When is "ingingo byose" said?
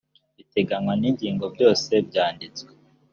1.09-1.91